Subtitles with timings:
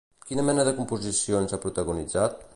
[0.29, 2.47] Quina mena de composicions ha protagonitzat?